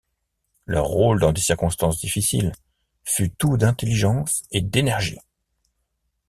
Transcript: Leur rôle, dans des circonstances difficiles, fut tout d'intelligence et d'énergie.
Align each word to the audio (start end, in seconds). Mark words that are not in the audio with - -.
Leur 0.65 0.85
rôle, 0.87 1.19
dans 1.19 1.31
des 1.31 1.41
circonstances 1.41 1.99
difficiles, 1.99 2.53
fut 3.03 3.29
tout 3.29 3.55
d'intelligence 3.55 4.41
et 4.49 4.61
d'énergie. 4.61 5.19